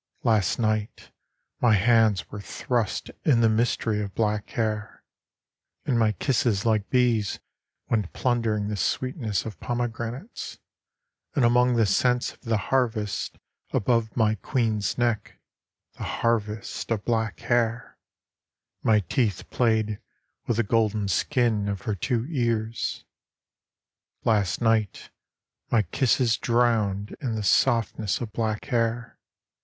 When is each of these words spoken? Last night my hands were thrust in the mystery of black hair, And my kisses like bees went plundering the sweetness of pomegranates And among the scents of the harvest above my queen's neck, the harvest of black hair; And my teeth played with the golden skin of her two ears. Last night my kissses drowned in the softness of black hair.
Last 0.23 0.57
night 0.57 1.11
my 1.61 1.75
hands 1.75 2.27
were 2.31 2.41
thrust 2.41 3.11
in 3.23 3.41
the 3.41 3.49
mystery 3.49 4.01
of 4.01 4.15
black 4.15 4.49
hair, 4.49 5.03
And 5.85 5.99
my 5.99 6.13
kisses 6.13 6.65
like 6.65 6.89
bees 6.89 7.37
went 7.87 8.11
plundering 8.11 8.67
the 8.67 8.77
sweetness 8.77 9.45
of 9.45 9.59
pomegranates 9.59 10.57
And 11.35 11.45
among 11.45 11.75
the 11.75 11.85
scents 11.85 12.33
of 12.33 12.41
the 12.41 12.57
harvest 12.57 13.37
above 13.73 14.17
my 14.17 14.33
queen's 14.33 14.97
neck, 14.97 15.39
the 15.93 16.03
harvest 16.03 16.89
of 16.89 17.05
black 17.05 17.39
hair; 17.41 17.99
And 18.81 18.85
my 18.87 18.99
teeth 19.01 19.51
played 19.51 19.99
with 20.47 20.57
the 20.57 20.63
golden 20.63 21.09
skin 21.09 21.69
of 21.69 21.81
her 21.83 21.93
two 21.93 22.25
ears. 22.27 23.05
Last 24.25 24.61
night 24.61 25.11
my 25.69 25.83
kissses 25.83 26.37
drowned 26.37 27.15
in 27.21 27.35
the 27.35 27.43
softness 27.43 28.19
of 28.19 28.33
black 28.33 28.65
hair. 28.65 29.19